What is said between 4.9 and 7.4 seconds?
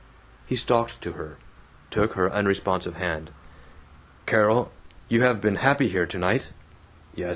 You have been happy here tonight? (Yes.